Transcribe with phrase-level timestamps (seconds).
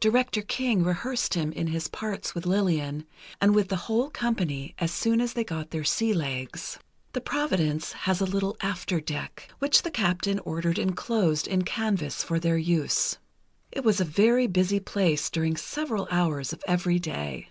[0.00, 3.06] Director King rehearsed him in his parts with Lillian,
[3.40, 6.78] and with the whole company, as soon as they got their sea legs.
[7.14, 12.38] The Providence has a little after deck, which the captain ordered enclosed in canvas for
[12.38, 13.16] their use.
[13.70, 17.48] It was a very busy place during several hours of every day.